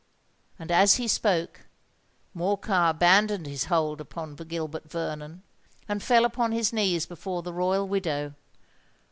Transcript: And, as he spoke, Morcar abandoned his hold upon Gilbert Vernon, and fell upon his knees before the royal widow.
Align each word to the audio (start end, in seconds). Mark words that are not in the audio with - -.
And, 0.57 0.71
as 0.71 0.95
he 0.95 1.07
spoke, 1.07 1.67
Morcar 2.33 2.89
abandoned 2.89 3.45
his 3.45 3.65
hold 3.65 4.01
upon 4.01 4.33
Gilbert 4.33 4.89
Vernon, 4.89 5.43
and 5.87 6.01
fell 6.01 6.25
upon 6.25 6.51
his 6.53 6.73
knees 6.73 7.05
before 7.05 7.43
the 7.43 7.53
royal 7.53 7.87
widow. 7.87 8.33